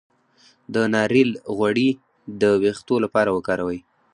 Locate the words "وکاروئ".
3.37-3.79